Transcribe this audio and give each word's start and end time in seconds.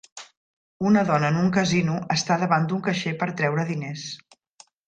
Una 0.91 1.03
dona 1.09 1.29
en 1.33 1.37
un 1.43 1.51
casino 1.59 1.99
està 2.17 2.39
davant 2.45 2.67
d'un 2.73 2.83
caixer 2.91 3.15
per 3.23 3.31
treure 3.43 3.71
diners 3.73 4.09